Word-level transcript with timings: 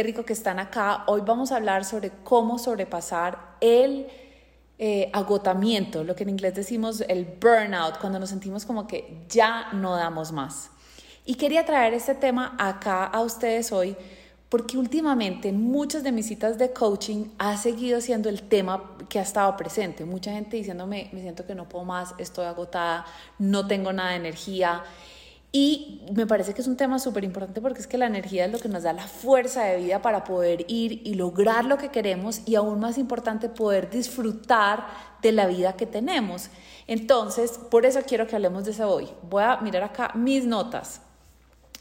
qué 0.00 0.04
rico 0.04 0.24
que 0.24 0.32
están 0.32 0.58
acá. 0.58 1.04
Hoy 1.08 1.20
vamos 1.26 1.52
a 1.52 1.56
hablar 1.56 1.84
sobre 1.84 2.10
cómo 2.24 2.58
sobrepasar 2.58 3.56
el 3.60 4.06
eh, 4.78 5.10
agotamiento, 5.12 6.04
lo 6.04 6.16
que 6.16 6.22
en 6.22 6.30
inglés 6.30 6.54
decimos 6.54 7.04
el 7.06 7.26
burnout, 7.26 7.98
cuando 7.98 8.18
nos 8.18 8.30
sentimos 8.30 8.64
como 8.64 8.86
que 8.86 9.26
ya 9.28 9.70
no 9.74 9.96
damos 9.96 10.32
más. 10.32 10.70
Y 11.26 11.34
quería 11.34 11.66
traer 11.66 11.92
este 11.92 12.14
tema 12.14 12.56
acá 12.58 13.04
a 13.04 13.20
ustedes 13.20 13.72
hoy 13.72 13.94
porque 14.48 14.78
últimamente 14.78 15.50
en 15.50 15.60
muchas 15.60 16.02
de 16.02 16.12
mis 16.12 16.28
citas 16.28 16.56
de 16.56 16.72
coaching 16.72 17.26
ha 17.36 17.58
seguido 17.58 18.00
siendo 18.00 18.30
el 18.30 18.44
tema 18.44 18.96
que 19.06 19.18
ha 19.18 19.22
estado 19.22 19.54
presente. 19.54 20.06
Mucha 20.06 20.32
gente 20.32 20.56
diciéndome, 20.56 21.10
me 21.12 21.20
siento 21.20 21.44
que 21.44 21.54
no 21.54 21.68
puedo 21.68 21.84
más, 21.84 22.14
estoy 22.16 22.46
agotada, 22.46 23.04
no 23.38 23.66
tengo 23.66 23.92
nada 23.92 24.12
de 24.12 24.16
energía. 24.16 24.82
Y 25.52 26.02
me 26.14 26.28
parece 26.28 26.54
que 26.54 26.60
es 26.60 26.68
un 26.68 26.76
tema 26.76 27.00
súper 27.00 27.24
importante 27.24 27.60
porque 27.60 27.80
es 27.80 27.88
que 27.88 27.98
la 27.98 28.06
energía 28.06 28.44
es 28.44 28.52
lo 28.52 28.60
que 28.60 28.68
nos 28.68 28.84
da 28.84 28.92
la 28.92 29.08
fuerza 29.08 29.64
de 29.64 29.78
vida 29.78 30.00
para 30.00 30.22
poder 30.22 30.64
ir 30.68 31.02
y 31.04 31.14
lograr 31.14 31.64
lo 31.64 31.76
que 31.76 31.88
queremos 31.88 32.42
y 32.46 32.54
aún 32.54 32.78
más 32.78 32.98
importante 32.98 33.48
poder 33.48 33.90
disfrutar 33.90 34.86
de 35.22 35.32
la 35.32 35.46
vida 35.46 35.72
que 35.72 35.86
tenemos. 35.86 36.50
Entonces, 36.86 37.58
por 37.70 37.84
eso 37.84 38.00
quiero 38.06 38.28
que 38.28 38.36
hablemos 38.36 38.64
de 38.64 38.70
eso 38.70 38.88
hoy. 38.88 39.08
Voy 39.28 39.42
a 39.42 39.56
mirar 39.56 39.82
acá 39.82 40.12
mis 40.14 40.44
notas. 40.44 41.00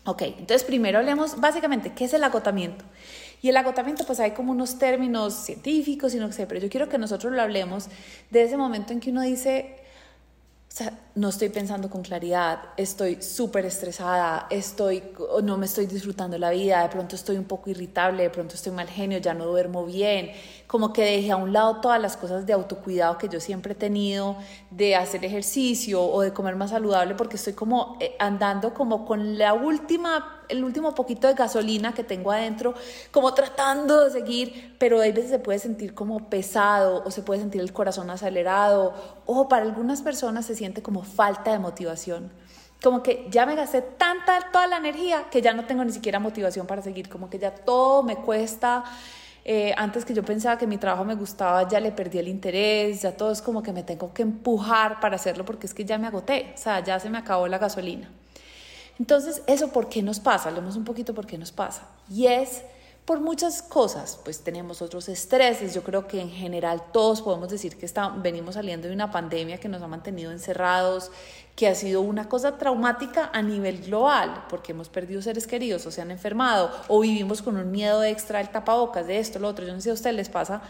Ok, 0.05 0.23
entonces 0.23 0.63
primero 0.63 0.97
hablemos 0.97 1.39
básicamente 1.39 1.93
qué 1.93 2.05
es 2.05 2.13
el 2.13 2.23
agotamiento. 2.23 2.83
Y 3.41 3.49
el 3.49 3.57
agotamiento, 3.57 4.03
pues 4.05 4.19
hay 4.19 4.31
como 4.31 4.51
unos 4.51 4.79
términos 4.79 5.33
científicos 5.33 6.15
y 6.15 6.17
no 6.17 6.31
sé, 6.31 6.47
pero 6.47 6.59
yo 6.59 6.69
quiero 6.69 6.89
que 6.89 6.97
nosotros 6.97 7.31
lo 7.31 7.41
hablemos 7.41 7.88
de 8.31 8.43
ese 8.43 8.57
momento 8.57 8.91
en 8.91 8.99
que 8.99 9.11
uno 9.11 9.21
dice, 9.21 9.77
no 11.19 11.27
estoy 11.27 11.49
pensando 11.49 11.89
con 11.89 12.02
claridad, 12.02 12.61
estoy 12.77 13.21
súper 13.21 13.66
estresada, 13.66 14.47
estoy, 14.49 15.03
no 15.44 15.57
me 15.57 15.66
estoy 15.66 15.85
disfrutando 15.85 16.38
la 16.38 16.49
vida, 16.49 16.81
de 16.81 16.88
pronto 16.88 17.17
estoy 17.17 17.35
un 17.35 17.44
poco 17.44 17.69
irritable, 17.69 18.23
de 18.23 18.30
pronto 18.30 18.55
estoy 18.55 18.71
mal 18.71 18.88
genio, 18.88 19.17
ya 19.17 19.33
no 19.33 19.45
duermo 19.45 19.85
bien, 19.85 20.31
como 20.66 20.94
que 20.94 21.03
dejé 21.03 21.31
a 21.31 21.35
un 21.35 21.52
lado 21.52 21.81
todas 21.81 22.02
las 22.02 22.16
cosas 22.16 22.45
de 22.45 22.53
autocuidado 22.53 23.17
que 23.17 23.27
yo 23.27 23.41
siempre 23.41 23.73
he 23.73 23.75
tenido, 23.75 24.38
de 24.71 24.95
hacer 24.95 25.25
ejercicio 25.25 26.02
o 26.02 26.21
de 26.21 26.31
comer 26.31 26.55
más 26.55 26.69
saludable, 26.69 27.16
porque 27.16 27.35
estoy 27.35 27.51
como 27.51 27.97
eh, 27.99 28.16
andando 28.17 28.73
como 28.73 29.05
con 29.05 29.38
la 29.38 29.53
última 29.53 30.39
el 30.49 30.63
último 30.63 30.95
poquito 30.95 31.27
de 31.27 31.35
gasolina 31.35 31.94
que 31.94 32.03
tengo 32.03 32.31
adentro, 32.31 32.73
como 33.11 33.33
tratando 33.33 34.03
de 34.03 34.11
seguir, 34.11 34.75
pero 34.79 34.97
a 34.97 35.01
veces 35.01 35.29
se 35.29 35.39
puede 35.39 35.59
sentir 35.59 35.94
como 35.94 36.29
pesado 36.29 37.03
o 37.05 37.11
se 37.11 37.22
puede 37.22 37.39
sentir 37.39 37.61
el 37.61 37.72
corazón 37.72 38.09
acelerado 38.09 38.94
o 39.25 39.47
para 39.47 39.63
algunas 39.63 40.01
personas 40.01 40.47
se 40.47 40.55
siente 40.55 40.81
como 40.81 41.03
falta 41.09 41.52
de 41.52 41.59
motivación. 41.59 42.31
Como 42.81 43.03
que 43.03 43.27
ya 43.29 43.45
me 43.45 43.55
gasté 43.55 43.81
tanta, 43.81 44.52
toda 44.52 44.67
la 44.67 44.77
energía 44.77 45.25
que 45.29 45.41
ya 45.41 45.53
no 45.53 45.66
tengo 45.66 45.83
ni 45.83 45.91
siquiera 45.91 46.19
motivación 46.19 46.66
para 46.66 46.81
seguir, 46.81 47.09
como 47.09 47.29
que 47.29 47.38
ya 47.38 47.53
todo 47.53 48.03
me 48.03 48.16
cuesta. 48.16 48.85
Eh, 49.43 49.73
antes 49.77 50.05
que 50.05 50.13
yo 50.13 50.23
pensaba 50.23 50.57
que 50.57 50.67
mi 50.67 50.77
trabajo 50.77 51.03
me 51.03 51.16
gustaba, 51.16 51.67
ya 51.67 51.79
le 51.79 51.91
perdí 51.91 52.19
el 52.19 52.27
interés, 52.27 53.01
ya 53.01 53.17
todo 53.17 53.31
es 53.31 53.41
como 53.41 53.63
que 53.63 53.73
me 53.73 53.83
tengo 53.83 54.13
que 54.13 54.21
empujar 54.21 54.99
para 54.99 55.16
hacerlo 55.16 55.43
porque 55.43 55.66
es 55.66 55.73
que 55.73 55.85
ya 55.85 55.97
me 55.97 56.07
agoté, 56.07 56.51
o 56.53 56.57
sea, 56.57 56.81
ya 56.81 56.99
se 56.99 57.09
me 57.09 57.17
acabó 57.17 57.47
la 57.47 57.57
gasolina. 57.57 58.09
Entonces, 58.99 59.41
¿eso 59.47 59.69
por 59.69 59.89
qué 59.89 60.03
nos 60.03 60.19
pasa? 60.19 60.49
Hablemos 60.49 60.75
un 60.75 60.83
poquito 60.83 61.13
por 61.13 61.25
qué 61.25 61.38
nos 61.38 61.51
pasa. 61.51 61.88
Y 62.09 62.27
es 62.27 62.63
por 63.09 63.21
muchas 63.21 63.63
cosas, 63.63 64.19
pues 64.23 64.43
tenemos 64.43 64.83
otros 64.83 65.09
estreses, 65.09 65.73
yo 65.73 65.81
creo 65.81 66.05
que 66.05 66.21
en 66.21 66.29
general 66.29 66.83
todos 66.93 67.23
podemos 67.23 67.49
decir 67.49 67.75
que 67.75 67.91
venimos 68.21 68.53
saliendo 68.53 68.88
de 68.88 68.93
una 68.93 69.09
pandemia 69.09 69.57
que 69.57 69.67
nos 69.67 69.81
ha 69.81 69.88
mantenido 69.88 70.31
encerrados, 70.31 71.09
que 71.55 71.67
ha 71.67 71.73
sido 71.73 72.01
una 72.01 72.29
cosa 72.29 72.59
traumática 72.59 73.31
a 73.33 73.41
nivel 73.41 73.81
global, 73.81 74.45
porque 74.47 74.73
hemos 74.73 74.89
perdido 74.89 75.23
seres 75.23 75.47
queridos 75.47 75.88
o 75.88 75.91
se 75.91 76.03
han 76.03 76.11
enfermado 76.11 76.69
o 76.88 77.00
vivimos 77.00 77.41
con 77.41 77.57
un 77.57 77.72
miedo 77.72 78.03
extra 78.03 78.38
del 78.38 78.50
tapabocas, 78.50 79.07
de 79.07 79.17
esto, 79.17 79.39
lo 79.39 79.47
otro, 79.47 79.66
yo 79.66 79.73
no 79.73 79.79
sé 79.79 79.85
si 79.85 79.89
a 79.89 79.94
ustedes 79.94 80.16
les 80.16 80.29
pasa, 80.29 80.61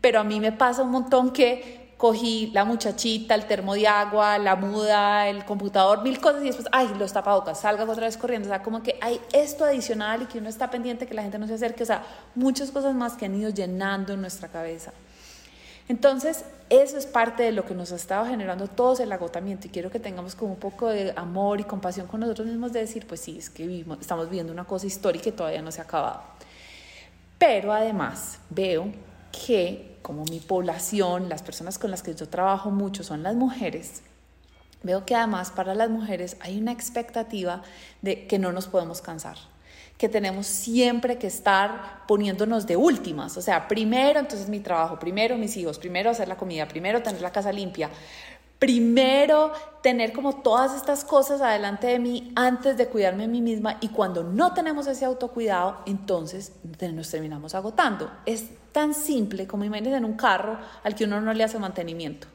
pero 0.00 0.20
a 0.20 0.24
mí 0.24 0.40
me 0.40 0.52
pasa 0.52 0.80
un 0.80 0.90
montón 0.90 1.32
que 1.32 1.83
cogí 2.04 2.50
la 2.52 2.66
muchachita, 2.66 3.34
el 3.34 3.46
termo 3.46 3.72
de 3.72 3.88
agua, 3.88 4.36
la 4.36 4.56
muda, 4.56 5.26
el 5.26 5.46
computador, 5.46 6.02
mil 6.02 6.20
cosas 6.20 6.42
y 6.42 6.48
después, 6.48 6.68
ay, 6.70 6.90
los 6.98 7.14
tapabocas, 7.14 7.58
salga 7.58 7.84
otra 7.84 8.04
vez 8.04 8.18
corriendo. 8.18 8.46
O 8.46 8.50
sea, 8.50 8.62
como 8.62 8.82
que 8.82 8.98
hay 9.00 9.18
esto 9.32 9.64
adicional 9.64 10.20
y 10.20 10.26
que 10.26 10.36
uno 10.36 10.50
está 10.50 10.70
pendiente 10.70 11.06
que 11.06 11.14
la 11.14 11.22
gente 11.22 11.38
no 11.38 11.46
se 11.46 11.54
acerque. 11.54 11.82
O 11.82 11.86
sea, 11.86 12.04
muchas 12.34 12.70
cosas 12.70 12.94
más 12.94 13.14
que 13.14 13.24
han 13.24 13.34
ido 13.34 13.48
llenando 13.48 14.12
en 14.12 14.20
nuestra 14.20 14.48
cabeza. 14.48 14.92
Entonces, 15.88 16.44
eso 16.68 16.98
es 16.98 17.06
parte 17.06 17.42
de 17.42 17.52
lo 17.52 17.64
que 17.64 17.74
nos 17.74 17.90
ha 17.90 17.96
estado 17.96 18.26
generando 18.26 18.68
todos 18.68 19.00
el 19.00 19.10
agotamiento 19.10 19.66
y 19.68 19.70
quiero 19.70 19.90
que 19.90 19.98
tengamos 19.98 20.34
como 20.34 20.52
un 20.52 20.58
poco 20.58 20.90
de 20.90 21.14
amor 21.16 21.58
y 21.60 21.64
compasión 21.64 22.06
con 22.06 22.20
nosotros 22.20 22.46
mismos 22.46 22.74
de 22.74 22.80
decir, 22.80 23.06
pues 23.06 23.20
sí, 23.20 23.38
es 23.38 23.48
que 23.48 23.66
vivimos, 23.66 23.98
estamos 24.02 24.28
viviendo 24.28 24.52
una 24.52 24.64
cosa 24.64 24.86
histórica 24.86 25.30
y 25.30 25.32
todavía 25.32 25.62
no 25.62 25.72
se 25.72 25.80
ha 25.80 25.84
acabado. 25.84 26.20
Pero 27.38 27.72
además 27.72 28.40
veo 28.50 28.92
que 29.32 29.93
como 30.04 30.24
mi 30.26 30.38
población, 30.38 31.30
las 31.30 31.42
personas 31.42 31.78
con 31.78 31.90
las 31.90 32.02
que 32.02 32.14
yo 32.14 32.28
trabajo 32.28 32.70
mucho 32.70 33.02
son 33.02 33.22
las 33.22 33.34
mujeres, 33.34 34.02
veo 34.82 35.06
que 35.06 35.14
además 35.14 35.50
para 35.50 35.74
las 35.74 35.88
mujeres 35.88 36.36
hay 36.40 36.60
una 36.60 36.72
expectativa 36.72 37.62
de 38.02 38.26
que 38.26 38.38
no 38.38 38.52
nos 38.52 38.66
podemos 38.68 39.00
cansar 39.00 39.38
que 39.98 40.08
tenemos 40.08 40.46
siempre 40.46 41.18
que 41.18 41.28
estar 41.28 42.04
poniéndonos 42.08 42.66
de 42.66 42.76
últimas, 42.76 43.36
o 43.36 43.40
sea, 43.40 43.68
primero 43.68 44.18
entonces 44.18 44.48
mi 44.48 44.58
trabajo, 44.58 44.98
primero 44.98 45.36
mis 45.36 45.56
hijos, 45.56 45.78
primero 45.78 46.10
hacer 46.10 46.26
la 46.26 46.36
comida, 46.36 46.66
primero 46.66 47.00
tener 47.00 47.22
la 47.22 47.30
casa 47.30 47.52
limpia, 47.52 47.88
primero 48.58 49.52
tener 49.82 50.12
como 50.12 50.36
todas 50.42 50.74
estas 50.74 51.04
cosas 51.04 51.40
adelante 51.40 51.86
de 51.86 52.00
mí 52.00 52.32
antes 52.34 52.76
de 52.76 52.88
cuidarme 52.88 53.24
a 53.24 53.28
mí 53.28 53.40
misma 53.40 53.78
y 53.80 53.88
cuando 53.88 54.24
no 54.24 54.52
tenemos 54.52 54.86
ese 54.88 55.04
autocuidado, 55.04 55.78
entonces 55.86 56.52
nos 56.92 57.10
terminamos 57.10 57.54
agotando. 57.54 58.10
Es 58.26 58.46
tan 58.74 58.92
simple 58.92 59.46
como 59.46 59.64
imagínense 59.64 59.96
en 59.96 60.04
un 60.04 60.16
carro 60.16 60.58
al 60.82 60.96
que 60.96 61.04
uno 61.04 61.20
no 61.20 61.32
le 61.32 61.44
hace 61.44 61.60
mantenimiento, 61.60 62.26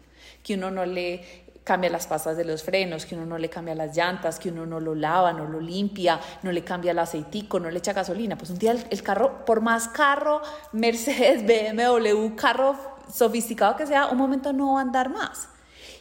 que 0.41 0.55
uno 0.55 0.71
no 0.71 0.85
le 0.85 1.49
cambia 1.65 1.89
las 1.89 2.07
pastas 2.07 2.37
de 2.37 2.45
los 2.45 2.63
frenos, 2.63 3.05
que 3.05 3.13
uno 3.13 3.25
no 3.25 3.37
le 3.37 3.49
cambia 3.49 3.75
las 3.75 3.95
llantas, 3.95 4.39
que 4.39 4.49
uno 4.49 4.65
no 4.65 4.79
lo 4.79 4.95
lava, 4.95 5.33
no 5.33 5.45
lo 5.45 5.59
limpia, 5.59 6.17
no 6.41 6.51
le 6.51 6.63
cambia 6.63 6.91
el 6.91 6.99
aceitico, 6.99 7.59
no 7.59 7.69
le 7.69 7.77
echa 7.77 7.91
gasolina. 7.91 8.37
Pues 8.37 8.49
un 8.51 8.57
día 8.57 8.71
el, 8.71 8.83
el 8.89 9.03
carro, 9.03 9.45
por 9.45 9.59
más 9.59 9.89
carro, 9.89 10.41
Mercedes, 10.71 11.43
BMW, 11.77 12.35
carro 12.35 12.75
sofisticado 13.13 13.75
que 13.75 13.85
sea, 13.85 14.07
un 14.07 14.17
momento 14.17 14.53
no 14.53 14.75
va 14.75 14.79
a 14.79 14.83
andar 14.83 15.09
más. 15.09 15.49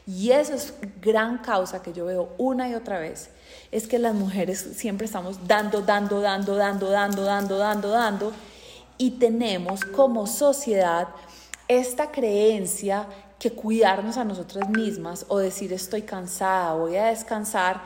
Y 0.06 0.31
eso 0.31 0.55
es 0.55 0.72
gran 1.03 1.38
causa 1.38 1.82
que 1.82 1.93
yo 1.93 2.06
veo 2.06 2.32
una 2.38 2.69
y 2.69 2.75
otra 2.75 2.99
vez. 2.99 3.28
Es 3.70 3.87
que 3.87 3.99
las 3.99 4.15
mujeres 4.15 4.59
siempre 4.75 5.05
estamos 5.05 5.47
dando, 5.47 5.82
dando, 5.82 6.22
dando, 6.22 6.55
dando, 6.55 6.88
dando, 6.88 7.25
dando, 7.25 7.59
dando, 7.59 7.88
dando. 7.91 8.32
Y 8.99 9.13
tenemos 9.13 9.85
como 9.85 10.27
sociedad 10.27 11.09
esta 11.69 12.11
creencia 12.11 13.07
que 13.39 13.53
cuidarnos 13.53 14.17
a 14.17 14.25
nosotras 14.25 14.69
mismas 14.69 15.25
o 15.29 15.39
decir 15.39 15.73
estoy 15.73 16.03
cansada, 16.03 16.75
voy 16.75 16.97
a 16.97 17.07
descansar, 17.07 17.83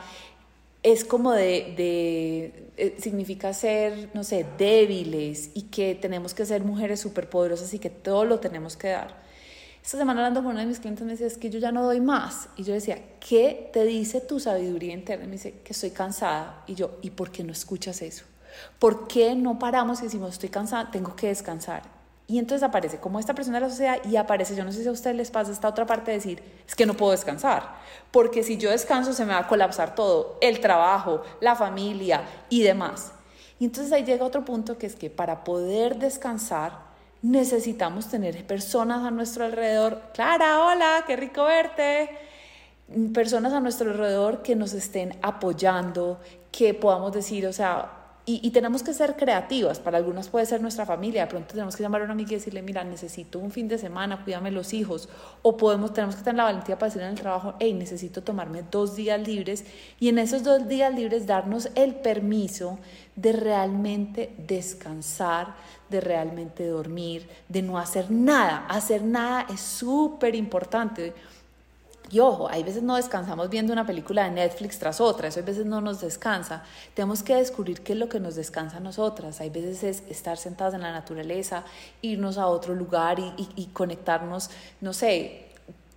es 0.81 1.05
como 1.05 1.31
de, 1.31 2.71
eh, 2.75 2.97
significa 2.99 3.53
ser, 3.53 4.09
no 4.13 4.23
sé, 4.23 4.45
débiles 4.57 5.51
y 5.53 5.63
que 5.63 5.95
tenemos 5.95 6.33
que 6.33 6.45
ser 6.45 6.63
mujeres 6.63 6.99
superpoderosas 6.99 7.73
y 7.73 7.79
que 7.79 7.89
todo 7.89 8.25
lo 8.25 8.39
tenemos 8.39 8.75
que 8.75 8.89
dar. 8.89 9.23
Esta 9.83 9.97
semana 9.97 10.21
hablando 10.21 10.41
con 10.41 10.51
una 10.51 10.61
de 10.61 10.67
mis 10.67 10.79
clientes 10.79 11.05
me 11.05 11.11
decía, 11.11 11.27
es 11.27 11.37
que 11.37 11.49
yo 11.49 11.59
ya 11.59 11.71
no 11.71 11.83
doy 11.83 11.99
más. 11.99 12.47
Y 12.55 12.63
yo 12.63 12.73
decía, 12.73 12.99
¿qué 13.19 13.69
te 13.73 13.83
dice 13.83 14.21
tu 14.21 14.39
sabiduría 14.39 14.93
interna? 14.93 15.25
Y 15.25 15.27
me 15.27 15.33
dice, 15.33 15.55
que 15.63 15.73
estoy 15.73 15.91
cansada. 15.91 16.63
Y 16.67 16.75
yo, 16.75 16.99
¿y 17.01 17.09
por 17.09 17.31
qué 17.31 17.43
no 17.43 17.51
escuchas 17.51 18.01
eso? 18.01 18.23
¿Por 18.79 19.07
qué 19.07 19.35
no 19.35 19.59
paramos 19.59 19.99
y 20.01 20.03
decimos, 20.03 20.33
estoy 20.33 20.49
cansada, 20.49 20.91
tengo 20.91 21.15
que 21.15 21.27
descansar? 21.27 21.83
Y 22.25 22.39
entonces 22.39 22.63
aparece 22.63 22.97
como 22.99 23.19
esta 23.19 23.35
persona 23.35 23.59
de 23.59 23.65
la 23.65 23.69
sociedad 23.69 23.97
y 24.09 24.15
aparece, 24.15 24.55
yo 24.55 24.63
no 24.63 24.71
sé 24.71 24.81
si 24.81 24.87
a 24.87 24.91
ustedes 24.91 25.15
les 25.15 25.29
pasa 25.29 25.51
esta 25.51 25.67
otra 25.67 25.85
parte 25.85 26.11
de 26.11 26.17
decir, 26.17 26.41
es 26.65 26.73
que 26.73 26.85
no 26.85 26.93
puedo 26.93 27.11
descansar, 27.11 27.75
porque 28.11 28.43
si 28.43 28.57
yo 28.57 28.71
descanso 28.71 29.13
se 29.13 29.25
me 29.25 29.33
va 29.33 29.39
a 29.39 29.47
colapsar 29.47 29.93
todo, 29.93 30.37
el 30.41 30.61
trabajo, 30.61 31.21
la 31.41 31.55
familia 31.55 32.23
y 32.49 32.63
demás. 32.63 33.11
Y 33.59 33.65
entonces 33.65 33.91
ahí 33.91 34.03
llega 34.03 34.25
otro 34.25 34.45
punto 34.45 34.77
que 34.77 34.87
es 34.87 34.95
que 34.95 35.09
para 35.09 35.43
poder 35.43 35.97
descansar 35.97 36.93
necesitamos 37.21 38.09
tener 38.09 38.45
personas 38.45 39.05
a 39.05 39.11
nuestro 39.11 39.45
alrededor. 39.45 40.01
Clara, 40.13 40.65
hola, 40.65 41.03
qué 41.07 41.15
rico 41.15 41.45
verte. 41.45 42.09
Personas 43.13 43.53
a 43.53 43.59
nuestro 43.59 43.91
alrededor 43.91 44.43
que 44.43 44.55
nos 44.55 44.73
estén 44.73 45.17
apoyando, 45.21 46.19
que 46.51 46.73
podamos 46.73 47.13
decir, 47.13 47.47
o 47.47 47.53
sea, 47.53 48.02
y, 48.25 48.49
tenemos 48.51 48.83
que 48.83 48.93
ser 48.93 49.17
creativas. 49.17 49.79
Para 49.79 49.97
algunas 49.97 50.29
puede 50.29 50.45
ser 50.45 50.61
nuestra 50.61 50.85
familia. 50.85 51.23
De 51.23 51.27
pronto 51.27 51.49
tenemos 51.49 51.75
que 51.75 51.83
llamar 51.83 52.01
a 52.01 52.03
una 52.05 52.13
amiga 52.13 52.31
y 52.31 52.35
decirle, 52.35 52.61
mira, 52.61 52.81
necesito 52.85 53.37
un 53.37 53.51
fin 53.51 53.67
de 53.67 53.77
semana, 53.77 54.23
cuídame 54.23 54.49
los 54.49 54.73
hijos. 54.73 55.09
O 55.41 55.57
podemos, 55.57 55.93
tenemos 55.93 56.15
que 56.15 56.23
tener 56.23 56.37
la 56.37 56.45
valentía 56.45 56.79
para 56.79 56.89
decir 56.89 57.01
en 57.01 57.09
el 57.09 57.19
trabajo, 57.19 57.55
hey, 57.59 57.73
necesito 57.73 58.23
tomarme 58.23 58.63
dos 58.71 58.95
días 58.95 59.19
libres. 59.27 59.65
Y 59.99 60.07
en 60.07 60.19
esos 60.19 60.43
dos 60.43 60.69
días 60.69 60.95
libres 60.95 61.27
darnos 61.27 61.69
el 61.75 61.95
permiso 61.95 62.79
de 63.17 63.33
realmente 63.33 64.33
descansar, 64.37 65.55
de 65.89 65.99
realmente 65.99 66.65
dormir, 66.65 67.27
de 67.49 67.61
no 67.61 67.77
hacer 67.77 68.09
nada. 68.09 68.65
Hacer 68.69 69.03
nada 69.03 69.47
es 69.49 69.59
súper 69.59 70.33
importante. 70.35 71.13
Y 72.13 72.19
ojo, 72.19 72.47
hay 72.47 72.61
veces 72.61 72.83
no 72.83 72.95
descansamos 72.95 73.49
viendo 73.49 73.73
una 73.73 73.87
película 73.87 74.25
de 74.25 74.29
Netflix 74.29 74.77
tras 74.77 75.01
otra, 75.01 75.29
eso 75.29 75.39
hay 75.39 75.45
veces 75.47 75.65
no 75.65 75.81
nos 75.81 75.99
descansa. 75.99 76.61
Tenemos 76.93 77.23
que 77.23 77.33
descubrir 77.33 77.81
qué 77.81 77.93
es 77.93 77.97
lo 77.97 78.07
que 78.07 78.19
nos 78.19 78.35
descansa 78.35 78.77
a 78.77 78.81
nosotras. 78.81 79.41
Hay 79.41 79.49
veces 79.49 79.83
es 79.83 80.03
estar 80.07 80.37
sentadas 80.37 80.75
en 80.75 80.81
la 80.81 80.91
naturaleza, 80.91 81.63
irnos 82.03 82.37
a 82.37 82.45
otro 82.45 82.75
lugar 82.75 83.17
y, 83.19 83.65
conectarnos, 83.73 84.51
no 84.79 84.93
sé, 84.93 85.47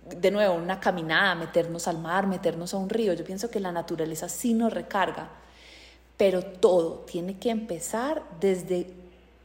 de 0.09 0.31
nuevo, 0.31 0.55
una 0.55 0.79
caminada, 0.79 1.35
meternos 1.35 1.87
al 1.87 1.99
mar, 1.99 2.25
meternos 2.25 2.73
a 2.73 2.77
un 2.77 2.89
río. 2.89 3.13
Yo 3.13 3.23
pienso 3.23 3.51
que 3.51 3.59
la 3.59 3.71
naturaleza 3.71 4.27
sí 4.27 4.55
nos 4.55 4.73
recarga, 4.73 5.29
pero 6.17 6.41
todo 6.41 7.05
tiene 7.05 7.37
que 7.37 7.51
empezar 7.51 8.23
desde 8.39 8.91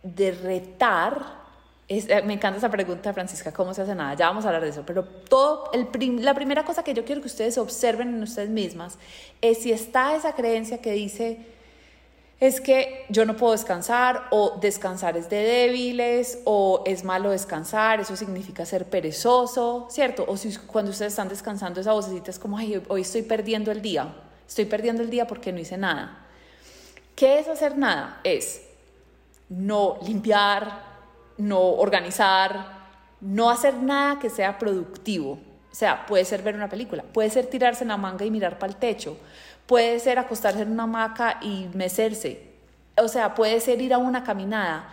de 0.03 0.31
retar 0.31 1.42
eh, 1.89 2.23
me 2.25 2.35
encanta 2.35 2.59
esa 2.59 2.71
pregunta, 2.71 3.13
Francisca, 3.13 3.53
¿cómo 3.53 3.75
se 3.75 3.83
hace 3.83 3.95
nada? 3.95 4.15
Ya 4.15 4.29
vamos 4.29 4.45
a 4.45 4.49
hablar 4.49 4.63
de 4.63 4.71
eso, 4.71 4.85
pero 4.87 5.05
todo, 5.05 5.71
el 5.73 5.89
la 6.25 6.35
primera 6.35 6.65
cosa 6.65 6.83
que 6.83 6.95
yo 6.95 7.05
quiero 7.05 7.21
que 7.21 7.27
ustedes 7.27 7.59
observen 7.59 8.09
en 8.09 8.23
ustedes 8.23 8.49
mismas 8.49 8.99
es 9.41 9.59
si 9.59 9.73
está 9.73 10.15
esa 10.15 10.35
creencia 10.35 10.79
que 10.79 10.93
dice, 10.93 11.45
es 12.41 12.61
que 12.61 13.05
yo 13.09 13.25
no 13.25 13.37
puedo 13.37 13.53
descansar 13.53 14.27
o 14.31 14.59
descansar 14.61 15.17
es 15.17 15.31
de 15.31 15.37
débiles 15.37 16.41
o 16.45 16.83
es 16.87 17.05
malo 17.05 17.31
descansar, 17.31 18.01
eso 18.01 18.17
significa 18.17 18.65
ser 18.65 18.87
perezoso, 18.87 19.87
¿cierto? 19.91 20.25
O 20.27 20.37
si 20.37 20.57
cuando 20.57 20.91
ustedes 20.91 21.13
están 21.13 21.29
descansando 21.29 21.81
esa 21.81 21.93
vocecita 21.93 22.31
es 22.31 22.39
como, 22.39 22.59
ay, 22.59 22.83
hoy 22.89 23.03
estoy 23.03 23.23
perdiendo 23.23 23.71
el 23.71 23.81
día, 23.81 24.13
estoy 24.49 24.65
perdiendo 24.65 25.03
el 25.03 25.11
día 25.11 25.27
porque 25.27 25.53
no 25.53 25.61
hice 25.61 25.77
nada. 25.77 26.27
¿Qué 27.15 27.39
es 27.39 27.47
hacer 27.47 27.77
nada? 27.77 28.21
Es 28.25 28.63
no 29.49 29.99
limpiar, 30.03 30.92
no 31.39 31.61
organizar, 31.61 32.83
no 33.21 33.51
hacer 33.51 33.75
nada 33.75 34.19
que 34.19 34.31
sea 34.31 34.59
productivo. 34.59 35.39
O 35.71 35.75
sea, 35.75 36.05
puede 36.07 36.25
ser 36.25 36.43
ver 36.43 36.55
una 36.55 36.69
película, 36.69 37.03
puede 37.03 37.31
ser 37.31 37.47
tirarse 37.47 37.85
en 37.85 37.89
la 37.89 37.97
manga 37.97 38.25
y 38.27 38.31
mirar 38.31 38.59
para 38.59 38.73
el 38.73 38.79
techo, 38.79 39.17
puede 39.67 39.99
ser 40.01 40.19
acostarse 40.19 40.63
en 40.63 40.73
una 40.73 40.83
hamaca 40.83 41.39
y 41.41 41.69
mecerse, 41.73 42.53
o 42.97 43.09
sea, 43.09 43.35
puede 43.35 43.59
ser 43.61 43.81
ir 43.81 43.95
a 43.95 43.99
una 43.99 44.23
caminada. 44.23 44.89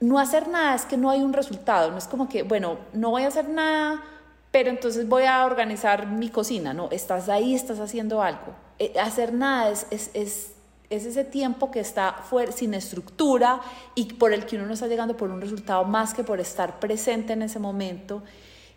No 0.00 0.18
hacer 0.18 0.48
nada 0.48 0.74
es 0.74 0.84
que 0.84 0.96
no 0.96 1.10
hay 1.10 1.20
un 1.20 1.32
resultado, 1.32 1.92
no 1.92 1.98
es 1.98 2.08
como 2.08 2.28
que, 2.28 2.42
bueno, 2.42 2.78
no 2.92 3.10
voy 3.10 3.22
a 3.22 3.28
hacer 3.28 3.48
nada, 3.48 4.02
pero 4.50 4.68
entonces 4.68 5.08
voy 5.08 5.24
a 5.24 5.44
organizar 5.44 6.08
mi 6.08 6.28
cocina, 6.28 6.74
no, 6.74 6.88
estás 6.90 7.28
ahí, 7.28 7.54
estás 7.54 7.78
haciendo 7.78 8.20
algo. 8.20 8.54
Eh, 8.80 8.94
hacer 9.00 9.32
nada 9.32 9.70
es, 9.70 9.86
es, 9.90 10.10
es 10.12 10.55
es 10.90 11.04
ese 11.04 11.24
tiempo 11.24 11.70
que 11.70 11.80
está 11.80 12.12
fuera, 12.12 12.52
sin 12.52 12.74
estructura 12.74 13.60
y 13.94 14.12
por 14.14 14.32
el 14.32 14.46
que 14.46 14.56
uno 14.56 14.66
no 14.66 14.74
está 14.74 14.86
llegando 14.86 15.16
por 15.16 15.30
un 15.30 15.40
resultado 15.40 15.84
más 15.84 16.14
que 16.14 16.24
por 16.24 16.40
estar 16.40 16.78
presente 16.78 17.32
en 17.32 17.42
ese 17.42 17.58
momento 17.58 18.22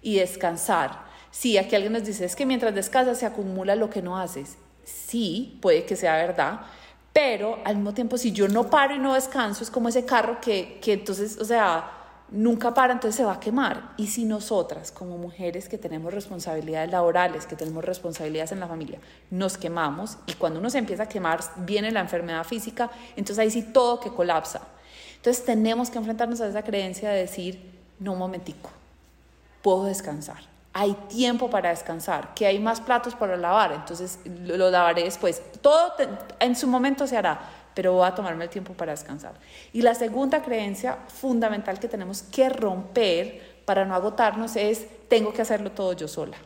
y 0.02 0.16
descansar. 0.16 1.08
Sí, 1.32 1.58
aquí 1.58 1.76
alguien 1.76 1.94
nos 1.94 2.04
dice, 2.04 2.26
es 2.26 2.36
que 2.36 2.46
mientras 2.46 2.74
descansas 2.74 3.20
se 3.20 3.26
acumula 3.26 3.76
lo 3.76 3.90
que 3.90 4.02
no 4.02 4.18
haces. 4.18 4.58
Sí, 4.84 5.60
puede 5.62 5.86
que 5.86 5.96
sea 5.96 6.16
verdad, 6.16 6.62
pero 7.14 7.60
al 7.64 7.76
mismo 7.76 7.94
tiempo 7.94 8.18
si 8.18 8.32
yo 8.32 8.48
no 8.48 8.70
paro 8.70 8.96
y 8.96 9.00
no 9.00 9.14
descanso, 9.14 9.64
es 9.64 9.70
como 9.70 9.90
ese 9.90 10.06
carro 10.06 10.42
que, 10.42 10.80
que 10.82 10.94
entonces, 10.94 11.38
o 11.40 11.46
sea, 11.46 11.99
nunca 12.32 12.74
para, 12.74 12.94
entonces 12.94 13.16
se 13.16 13.24
va 13.24 13.34
a 13.34 13.40
quemar. 13.40 13.94
Y 13.98 14.08
si 14.08 14.26
nosotras, 14.26 14.92
como 14.92 15.18
mujeres 15.18 15.70
que 15.70 15.78
tenemos 15.78 16.14
responsabilidades 16.14 16.92
laborales, 16.92 17.46
que 17.46 17.56
tenemos 17.56 17.84
responsabilidades 17.84 18.52
en 18.52 18.60
la 18.60 18.68
familia, 18.68 19.00
nos 19.30 19.58
quemamos 19.58 20.18
y 20.28 20.34
cuando 20.34 20.60
uno 20.60 20.70
se 20.70 20.78
empieza 20.78 21.04
a 21.04 21.10
quemar 21.10 21.40
viene 21.58 21.92
la 21.92 22.02
enfermedad 22.02 22.44
física, 22.44 22.90
entonces 23.16 23.40
ahí 23.40 23.52
sí 23.52 23.64
todo 23.64 24.00
que 24.00 24.10
colapsa. 24.10 24.62
Entonces 25.16 25.44
tenemos 25.44 25.90
que 25.90 25.98
enfrentarnos 25.98 26.40
a 26.42 26.48
esa 26.48 26.64
creencia 26.64 27.10
de 27.10 27.20
decir, 27.20 27.80
no 28.00 28.14
un 28.14 28.20
momentico, 28.20 28.70
puedo 29.62 29.86
descansar. 29.86 30.38
Hay 30.72 30.94
tiempo 31.10 31.50
para 31.50 31.70
descansar, 31.70 32.34
que 32.36 32.46
hay 32.46 32.60
más 32.60 32.80
platos 32.80 33.16
para 33.16 33.36
lavar, 33.36 33.74
entonces 33.74 34.20
lo 34.26 34.70
lavaré 34.70 35.04
después. 35.04 35.42
Todo 35.62 35.94
en 36.40 36.56
su 36.56 36.68
momento 36.68 37.08
se 37.08 37.18
hará, 37.18 37.42
pero 37.74 37.94
voy 37.94 38.08
a 38.08 38.16
tomarme 38.16 38.44
el 38.46 38.50
tiempo 38.50 38.74
para 38.74 38.92
descansar. 38.92 39.34
Y 39.74 39.82
la 39.82 39.96
segunda 39.96 40.42
creencia 40.42 40.98
fundamental 41.08 41.80
que 41.80 41.88
tenemos 41.88 42.24
que 42.24 42.50
romper 42.50 43.62
para 43.66 43.86
no 43.86 43.96
agotarnos 43.96 44.56
es, 44.56 44.88
tengo 45.08 45.34
que 45.34 45.42
hacerlo 45.42 45.72
todo 45.72 45.94
yo 45.94 46.08
sola. 46.08 46.38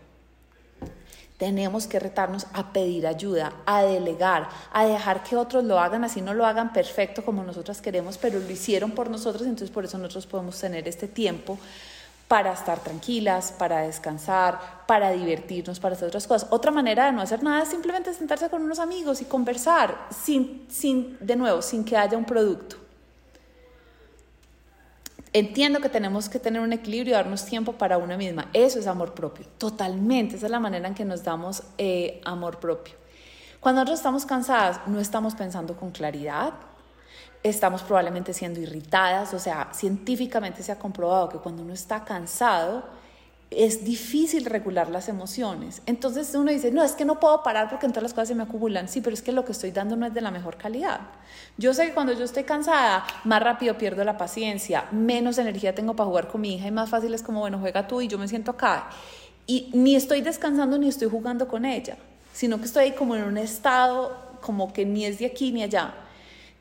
Tenemos 1.38 1.88
que 1.88 2.00
retarnos 2.00 2.48
a 2.54 2.72
pedir 2.72 3.08
ayuda, 3.08 3.54
a 3.66 3.84
delegar, 3.84 4.48
a 4.72 4.86
dejar 4.86 5.24
que 5.24 5.36
otros 5.36 5.64
lo 5.64 5.80
hagan, 5.80 6.04
así 6.04 6.22
no 6.22 6.34
lo 6.34 6.46
hagan 6.46 6.72
perfecto 6.72 7.26
como 7.26 7.44
nosotras 7.44 7.82
queremos, 7.82 8.18
pero 8.18 8.40
lo 8.40 8.50
hicieron 8.50 8.92
por 8.92 9.10
nosotros, 9.10 9.44
entonces 9.44 9.72
por 9.72 9.86
eso 9.86 9.98
nosotros 9.98 10.28
podemos 10.28 10.60
tener 10.60 10.88
este 10.88 11.08
tiempo 11.08 11.58
para 12.34 12.52
estar 12.52 12.80
tranquilas, 12.80 13.52
para 13.52 13.82
descansar, 13.82 14.60
para 14.88 15.12
divertirnos, 15.12 15.80
para 15.80 15.94
hacer 15.94 16.08
otras 16.08 16.26
cosas. 16.26 16.50
Otra 16.50 16.72
manera 16.72 17.06
de 17.06 17.12
no 17.12 17.22
hacer 17.22 17.44
nada 17.44 17.62
es 17.62 17.70
simplemente 17.70 18.12
sentarse 18.12 18.50
con 18.50 18.64
unos 18.64 18.80
amigos 18.80 19.22
y 19.22 19.26
conversar, 19.26 20.08
sin, 20.10 20.66
sin, 20.68 21.16
de 21.20 21.36
nuevo, 21.36 21.62
sin 21.62 21.86
que 21.86 21.96
haya 21.96 22.18
un 22.18 22.26
producto. 22.26 22.78
Entiendo 25.32 25.80
que 25.80 25.90
tenemos 25.90 26.28
que 26.28 26.40
tener 26.40 26.60
un 26.64 26.74
equilibrio 26.74 27.14
y 27.14 27.18
darnos 27.18 27.46
tiempo 27.46 27.74
para 27.74 28.00
una 28.00 28.18
misma. 28.18 28.50
Eso 28.52 28.80
es 28.80 28.88
amor 28.88 29.14
propio, 29.14 29.46
totalmente. 29.60 30.38
Esa 30.38 30.48
es 30.48 30.52
la 30.52 30.60
manera 30.60 30.88
en 30.88 30.96
que 30.96 31.06
nos 31.06 31.24
damos 31.24 31.62
eh, 31.78 32.20
amor 32.26 32.58
propio. 32.58 32.96
Cuando 33.60 33.82
nosotros 33.82 34.00
estamos 34.00 34.26
cansadas, 34.26 34.80
no 34.88 35.00
estamos 35.00 35.36
pensando 35.36 35.78
con 35.78 35.92
claridad, 35.92 36.54
estamos 37.44 37.84
probablemente 37.84 38.34
siendo 38.34 38.60
irritadas, 38.60 39.34
o 39.34 39.40
sea, 39.40 39.70
científicamente 39.74 40.64
se 40.64 40.72
ha 40.72 40.80
comprobado 40.80 41.30
que 41.30 41.38
cuando 41.38 41.62
uno 41.62 41.74
está 41.74 42.04
cansado 42.06 42.84
es 43.58 43.84
difícil 43.84 44.46
regular 44.46 44.90
las 44.90 45.10
emociones. 45.10 45.82
Entonces 45.86 46.34
uno 46.36 46.52
dice, 46.52 46.72
no, 46.72 46.84
es 46.84 46.94
que 46.94 47.06
no 47.06 47.20
puedo 47.20 47.44
parar 47.44 47.70
porque 47.70 47.86
entonces 47.86 48.04
las 48.04 48.14
cosas 48.14 48.30
se 48.30 48.36
me 48.36 48.44
acumulan. 48.44 48.88
Sí, 48.88 49.02
pero 49.02 49.14
es 49.14 49.22
que 49.22 49.32
lo 49.32 49.46
que 49.46 49.52
estoy 49.52 49.72
dando 49.72 49.96
no 49.96 50.06
es 50.06 50.14
de 50.14 50.22
la 50.22 50.32
mejor 50.32 50.58
calidad. 50.58 51.02
Yo 51.58 51.74
sé 51.74 51.88
que 51.88 51.94
cuando 51.94 52.14
yo 52.14 52.24
estoy 52.24 52.44
cansada, 52.44 53.06
más 53.24 53.44
rápido 53.44 53.78
pierdo 53.78 54.04
la 54.04 54.18
paciencia, 54.18 54.86
menos 54.92 55.38
energía 55.38 55.76
tengo 55.76 55.96
para 55.96 56.08
jugar 56.08 56.28
con 56.28 56.42
mi 56.42 56.56
hija 56.56 56.68
y 56.68 56.72
más 56.72 56.90
fácil 56.90 57.14
es 57.14 57.22
como, 57.22 57.42
bueno, 57.42 57.60
juega 57.60 57.88
tú 57.88 58.02
y 58.02 58.08
yo 58.08 58.18
me 58.18 58.28
siento 58.28 58.52
acá. 58.52 58.90
Y 59.46 59.70
ni 59.74 59.96
estoy 59.96 60.22
descansando 60.22 60.78
ni 60.78 60.88
estoy 60.88 61.10
jugando 61.10 61.48
con 61.48 61.66
ella, 61.66 61.98
sino 62.34 62.58
que 62.58 62.66
estoy 62.66 62.92
como 62.92 63.16
en 63.16 63.24
un 63.24 63.38
estado 63.38 64.18
como 64.42 64.74
que 64.74 64.86
ni 64.86 65.06
es 65.06 65.20
de 65.20 65.26
aquí 65.26 65.52
ni 65.52 65.64
allá. 65.64 65.94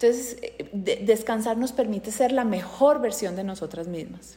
Entonces, 0.03 0.37
eh, 0.43 0.99
descansar 1.03 1.57
nos 1.57 1.71
permite 1.71 2.11
ser 2.11 2.33
la 2.33 2.45
mejor 2.45 3.01
versión 3.01 3.37
de 3.37 3.45
nosotras 3.45 3.87
mismas. 3.87 4.37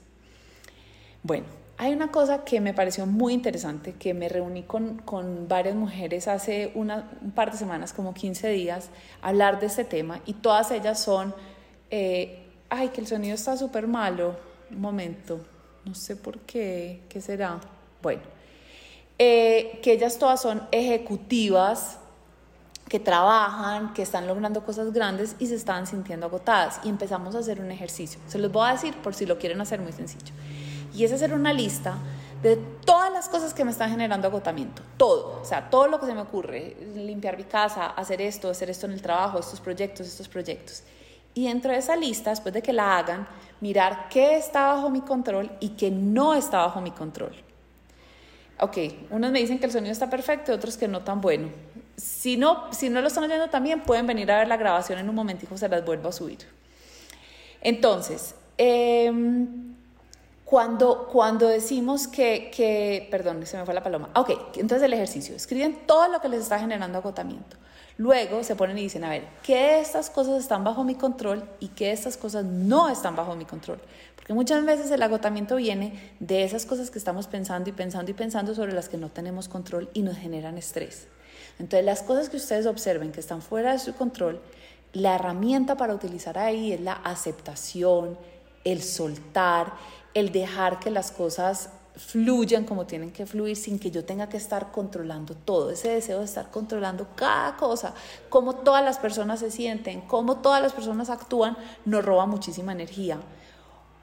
Bueno, 1.24 1.46
hay 1.78 1.92
una 1.92 2.12
cosa 2.12 2.46
que 2.46 2.62
me 2.62 2.74
pareció 2.74 3.08
muy 3.08 3.34
interesante, 3.34 3.94
que 3.94 4.14
me 4.14 4.30
reuní 4.30 4.62
con, 4.64 5.00
con 5.00 5.48
varias 5.48 5.76
mujeres 5.76 6.28
hace 6.28 6.72
una, 6.76 7.10
un 7.22 7.32
par 7.32 7.52
de 7.52 7.58
semanas, 7.58 7.94
como 7.94 8.14
15 8.14 8.50
días, 8.50 8.90
a 9.24 9.30
hablar 9.30 9.60
de 9.60 9.66
este 9.66 9.84
tema 9.84 10.22
y 10.28 10.34
todas 10.34 10.70
ellas 10.70 11.02
son, 11.02 11.34
eh, 11.90 12.44
ay, 12.70 12.90
que 12.90 13.02
el 13.02 13.08
sonido 13.08 13.34
está 13.34 13.58
súper 13.58 13.88
malo, 13.88 14.38
un 14.70 14.82
momento, 14.82 15.40
no 15.84 15.96
sé 15.96 16.16
por 16.16 16.40
qué, 16.42 17.02
¿qué 17.10 17.22
será? 17.22 17.60
Bueno, 18.04 18.22
eh, 19.18 19.80
que 19.82 19.94
ellas 19.94 20.20
todas 20.20 20.42
son 20.42 20.62
ejecutivas 20.72 21.98
que 22.88 23.00
trabajan, 23.00 23.94
que 23.94 24.04
están 24.04 24.28
logrando 24.28 24.64
cosas 24.64 24.94
grandes 24.94 25.36
y 25.40 25.48
se 25.48 25.56
están 25.56 25.88
sintiendo 25.88 26.28
agotadas. 26.28 26.80
Y 26.84 26.90
empezamos 26.90 27.36
a 27.36 27.40
hacer 27.40 27.60
un 27.60 27.72
ejercicio. 27.72 28.20
Se 28.28 28.38
los 28.38 28.52
voy 28.52 28.70
a 28.70 28.74
decir 28.74 28.96
por 29.02 29.16
si 29.16 29.26
lo 29.26 29.38
quieren 29.38 29.60
hacer 29.62 29.82
muy 29.82 29.92
sencillo. 29.92 30.34
Y 30.94 31.04
es 31.04 31.12
hacer 31.12 31.34
una 31.34 31.52
lista 31.52 31.98
de 32.42 32.58
todas 32.86 33.12
las 33.12 33.28
cosas 33.28 33.54
que 33.54 33.66
me 33.66 33.72
están 33.72 33.90
generando 33.90 34.28
agotamiento. 34.28 34.84
Todo. 34.98 35.42
O 35.42 35.46
sea, 35.46 35.70
todo 35.70 35.88
lo 35.88 36.00
que 36.00 36.06
se 36.06 36.14
me 36.14 36.22
ocurre. 36.22 36.78
Limpiar 36.96 37.38
mi 37.38 37.44
casa, 37.44 37.88
hacer 37.88 38.22
esto, 38.22 38.50
hacer 38.50 38.70
esto 38.70 38.86
en 38.86 38.94
el 38.94 39.02
trabajo, 39.02 39.40
estos 39.40 39.60
proyectos, 39.60 40.08
estos 40.08 40.28
proyectos. 40.28 40.84
Y 41.34 41.48
dentro 41.48 41.72
de 41.72 41.80
esa 41.80 41.96
lista, 41.96 42.30
después 42.30 42.54
de 42.54 42.62
que 42.62 42.72
la 42.72 42.98
hagan, 42.98 43.28
mirar 43.62 44.08
qué 44.10 44.38
está 44.38 44.74
bajo 44.74 44.90
mi 44.90 45.02
control 45.02 45.52
y 45.60 45.70
qué 45.70 45.90
no 45.92 46.34
está 46.34 46.60
bajo 46.60 46.82
mi 46.82 46.92
control. 46.92 47.36
Ok, 48.60 48.78
unos 49.10 49.32
me 49.32 49.40
dicen 49.40 49.60
que 49.60 49.66
el 49.66 49.72
sonido 49.72 49.92
está 49.92 50.10
perfecto 50.10 50.54
otros 50.54 50.78
que 50.78 50.88
no 50.88 51.02
tan 51.02 51.20
bueno. 51.20 51.50
Si 51.98 52.38
no, 52.38 52.72
si 52.74 52.90
no 52.90 53.02
lo 53.02 53.08
están 53.08 53.24
oyendo 53.24 53.50
también, 53.50 53.82
pueden 53.82 54.06
venir 54.06 54.32
a 54.32 54.40
ver 54.40 54.48
la 54.48 54.58
grabación 54.58 55.00
en 55.00 55.08
un 55.10 55.16
momentico, 55.16 55.58
se 55.58 55.70
las 55.70 55.86
vuelvo 55.86 56.10
a 56.10 56.12
subir. 56.12 56.40
Entonces, 57.62 58.36
em, 58.58 59.76
cuando, 60.44 61.08
cuando 61.12 61.48
decimos 61.48 62.08
que, 62.08 62.52
que, 62.56 63.08
perdón, 63.10 63.46
se 63.46 63.58
me 63.58 63.66
fue 63.66 63.74
la 63.74 63.82
paloma. 63.82 64.10
Ok, 64.16 64.30
entonces 64.58 64.84
el 64.84 64.94
ejercicio, 64.94 65.36
escriben 65.36 65.86
todo 65.88 66.08
lo 66.10 66.20
que 66.22 66.30
les 66.30 66.42
está 66.42 66.60
generando 66.60 67.00
agotamiento. 67.00 67.58
Luego 67.98 68.44
se 68.44 68.56
ponen 68.56 68.78
y 68.78 68.82
dicen, 68.82 69.06
a 69.06 69.10
ver, 69.10 69.24
¿qué 69.42 69.56
de 69.56 69.80
estas 69.80 70.10
cosas 70.10 70.42
están 70.42 70.66
bajo 70.66 70.84
mi 70.84 70.96
control 70.96 71.48
y 71.62 71.70
qué 71.70 71.86
de 71.86 71.92
estas 71.94 72.18
cosas 72.18 72.44
no 72.44 72.90
están 72.90 73.16
bajo 73.16 73.36
mi 73.36 73.46
control? 73.46 73.80
Porque 74.18 74.34
muchas 74.34 74.66
veces 74.66 74.92
el 74.92 75.02
agotamiento 75.02 75.56
viene 75.56 76.14
de 76.20 76.44
esas 76.44 76.66
cosas 76.66 76.92
que 76.92 77.00
estamos 77.00 77.28
pensando 77.28 77.70
y 77.70 77.74
pensando 77.74 78.12
y 78.12 78.14
pensando 78.14 78.54
sobre 78.54 78.74
las 78.74 78.90
que 78.90 78.98
no 78.98 79.10
tenemos 79.10 79.48
control 79.48 79.90
y 79.94 80.02
nos 80.02 80.18
generan 80.18 80.58
estrés. 80.58 81.08
Entonces, 81.60 81.86
las 81.86 82.02
cosas 82.04 82.30
que 82.30 82.38
ustedes 82.38 82.66
observen 82.66 83.12
que 83.12 83.20
están 83.20 83.42
fuera 83.42 83.72
de 83.72 83.80
su 83.80 83.94
control, 83.96 84.42
la 84.94 85.16
herramienta 85.16 85.76
para 85.76 85.94
utilizar 85.94 86.38
ahí 86.38 86.74
es 86.74 86.82
la 86.82 86.94
aceptación, 86.94 88.18
el 88.64 88.82
soltar, 88.82 89.74
el 90.14 90.32
dejar 90.32 90.80
que 90.80 90.90
las 90.90 91.12
cosas 91.12 91.70
fluyan 91.96 92.66
como 92.66 92.86
tienen 92.86 93.12
que 93.12 93.26
fluir 93.26 93.56
sin 93.56 93.80
que 93.80 93.90
yo 93.90 94.04
tenga 94.04 94.28
que 94.28 94.36
estar 94.36 94.72
controlando 94.72 95.34
todo, 95.34 95.72
ese 95.72 95.90
deseo 95.90 96.20
de 96.20 96.26
estar 96.26 96.52
controlando 96.52 97.08
cada 97.16 97.56
cosa, 97.56 97.94
cómo 98.28 98.56
todas 98.56 98.84
las 98.84 98.98
personas 98.98 99.40
se 99.40 99.50
sienten, 99.50 100.02
cómo 100.02 100.38
todas 100.38 100.62
las 100.62 100.74
personas 100.74 101.10
actúan, 101.10 101.58
nos 101.86 102.04
roba 102.04 102.26
muchísima 102.26 102.74
energía 102.74 103.20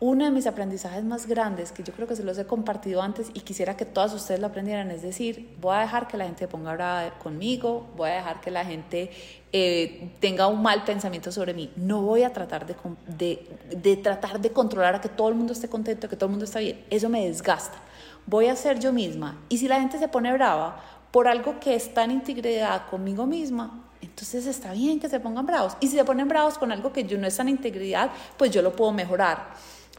uno 0.02 0.24
de 0.24 0.32
mis 0.32 0.48
aprendizajes 0.48 1.04
más 1.04 1.26
grandes, 1.26 1.70
que 1.70 1.84
yo 1.84 1.92
creo 1.92 2.08
que 2.08 2.16
se 2.16 2.24
los 2.24 2.36
he 2.36 2.44
compartido 2.44 3.00
antes 3.02 3.28
y 3.34 3.40
quisiera 3.42 3.76
que 3.76 3.84
todas 3.84 4.12
ustedes 4.12 4.40
lo 4.40 4.48
aprendieran, 4.48 4.90
es 4.90 5.00
decir, 5.00 5.54
voy 5.60 5.76
a 5.76 5.82
dejar 5.82 6.08
que 6.08 6.16
la 6.16 6.24
gente 6.24 6.48
ponga 6.48 6.72
brava 6.72 7.16
conmigo, 7.20 7.86
voy 7.96 8.10
a 8.10 8.14
dejar 8.14 8.40
que 8.40 8.50
la 8.50 8.64
gente 8.64 9.12
eh, 9.52 10.10
tenga 10.18 10.48
un 10.48 10.60
mal 10.60 10.82
pensamiento 10.82 11.30
sobre 11.30 11.54
mí. 11.54 11.70
No 11.76 12.02
voy 12.02 12.24
a 12.24 12.32
tratar 12.32 12.66
de, 12.66 13.96
tratar 14.02 14.40
de 14.40 14.50
controlar 14.50 14.96
a 14.96 15.00
que 15.00 15.08
todo 15.08 15.28
el 15.28 15.36
mundo 15.36 15.52
esté 15.52 15.68
contento, 15.68 16.08
que 16.08 16.16
todo 16.16 16.26
el 16.26 16.30
mundo 16.32 16.46
esté 16.46 16.58
bien. 16.58 16.84
Eso 16.90 17.08
me 17.08 17.24
desgasta. 17.24 17.78
Voy 18.26 18.48
a 18.48 18.56
ser 18.56 18.80
yo 18.80 18.92
misma. 18.92 19.38
Y 19.48 19.58
si 19.58 19.68
la 19.68 19.78
gente 19.78 20.00
se 20.00 20.08
pone 20.08 20.32
brava 20.32 20.82
por 21.12 21.28
algo 21.28 21.60
que 21.60 21.76
está 21.76 22.02
en 22.02 22.10
integridad 22.10 22.88
conmigo 22.90 23.24
misma, 23.24 23.84
entonces 24.00 24.46
está 24.46 24.72
bien 24.72 24.98
que 24.98 25.08
se 25.08 25.20
pongan 25.20 25.46
bravos. 25.46 25.76
Y 25.78 25.86
si 25.86 25.96
se 25.96 26.04
ponen 26.04 26.26
bravos 26.26 26.58
con 26.58 26.72
algo 26.72 26.92
que 26.92 27.04
yo 27.04 27.18
no 27.18 27.28
está 27.28 27.42
en 27.42 27.50
integridad, 27.50 28.10
pues 28.36 28.50
yo 28.50 28.62
lo 28.62 28.74
puedo 28.74 28.90
mejorar 28.90 29.52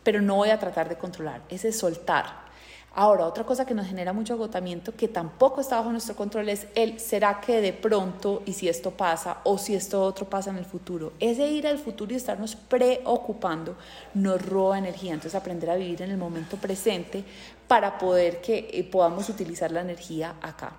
pero 0.04 0.22
no 0.22 0.36
voy 0.36 0.50
a 0.50 0.60
tratar 0.60 0.90
de 0.90 0.98
controlar, 0.98 1.42
ese 1.50 1.70
es 1.70 1.80
soltar. 1.80 2.44
Ahora, 2.96 3.26
otra 3.26 3.44
cosa 3.44 3.66
que 3.66 3.74
nos 3.74 3.88
genera 3.88 4.14
mucho 4.14 4.36
agotamiento, 4.36 4.96
que 4.96 5.08
tampoco 5.08 5.62
está 5.62 5.78
bajo 5.78 5.92
nuestro 5.92 6.16
control, 6.16 6.50
es 6.50 6.68
el 6.76 7.00
será 7.00 7.42
que 7.42 7.60
de 7.60 7.74
pronto, 7.74 8.44
y 8.46 8.54
si 8.54 8.70
esto 8.70 8.92
pasa, 8.92 9.38
o 9.46 9.58
si 9.58 9.74
esto 9.74 10.04
otro 10.04 10.30
pasa 10.30 10.52
en 10.52 10.58
el 10.58 10.66
futuro. 10.66 11.14
Ese 11.20 11.48
ir 11.48 11.66
al 11.66 11.80
futuro 11.80 12.14
y 12.14 12.18
estarnos 12.18 12.56
preocupando 12.56 13.76
nos 14.14 14.40
roba 14.46 14.78
energía. 14.78 15.14
Entonces, 15.14 15.34
aprender 15.34 15.72
a 15.72 15.76
vivir 15.76 16.04
en 16.04 16.12
el 16.12 16.18
momento 16.18 16.58
presente 16.58 17.24
para 17.68 17.98
poder 17.98 18.42
que 18.42 18.70
eh, 18.72 18.84
podamos 18.84 19.28
utilizar 19.28 19.72
la 19.72 19.82
energía 19.82 20.36
acá. 20.40 20.74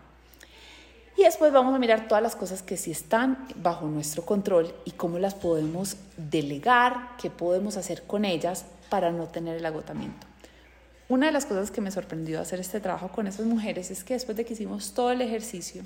Y 1.17 1.25
después 1.25 1.53
vamos 1.53 1.75
a 1.75 1.79
mirar 1.81 2.07
todas 2.07 2.23
las 2.23 2.37
cosas 2.37 2.63
que 2.63 2.77
sí 2.77 2.93
están 2.93 3.49
bajo 3.57 3.87
nuestro 3.87 4.25
control 4.25 4.73
y 4.85 4.93
cómo 4.93 5.19
las 5.19 5.35
podemos 5.35 5.97
delegar, 6.17 7.17
qué 7.21 7.31
podemos 7.31 7.77
hacer 7.77 8.05
con 8.05 8.25
ellas 8.25 8.67
para 8.95 9.11
no 9.11 9.27
tener 9.27 9.57
el 9.57 9.67
agotamiento. 9.67 10.25
Una 11.09 11.27
de 11.27 11.33
las 11.33 11.47
cosas 11.47 11.73
que 11.73 11.81
me 11.81 11.91
sorprendió 11.91 12.41
hacer 12.41 12.61
este 12.61 12.79
trabajo 12.79 13.09
con 13.09 13.27
esas 13.27 13.45
mujeres 13.45 13.91
es 13.91 14.05
que 14.05 14.15
después 14.15 14.37
de 14.37 14.45
que 14.45 14.53
hicimos 14.53 14.95
todo 14.95 15.11
el 15.11 15.21
ejercicio, 15.21 15.83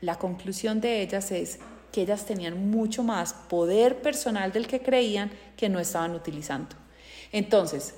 la 0.00 0.16
conclusión 0.16 0.80
de 0.80 1.02
ellas 1.02 1.30
es 1.30 1.60
que 1.92 2.02
ellas 2.02 2.26
tenían 2.26 2.68
mucho 2.68 3.04
más 3.04 3.32
poder 3.32 4.02
personal 4.02 4.50
del 4.50 4.66
que 4.66 4.82
creían 4.82 5.30
que 5.56 5.68
no 5.68 5.78
estaban 5.78 6.16
utilizando. 6.16 6.74
Entonces, 7.30 7.94